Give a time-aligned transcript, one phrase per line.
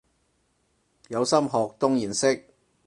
[1.09, 2.47] 有心學當然識